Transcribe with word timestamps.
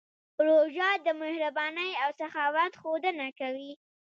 روژه 0.45 0.89
د 1.05 1.07
مهربانۍ 1.21 1.91
او 2.03 2.09
سخاوت 2.21 2.73
ښودنه 2.81 3.27
کوي. 3.39 3.71